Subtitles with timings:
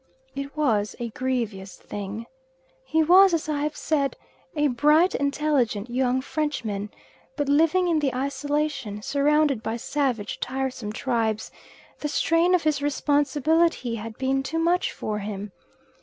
[0.33, 2.25] It was a grievous thing.
[2.83, 4.17] He was, as I have said,
[4.55, 6.89] a bright, intelligent young Frenchman;
[7.35, 11.51] but living in the isolation, surrounded by savage, tiresome tribes,
[11.99, 15.51] the strain of his responsibility had been too much for him.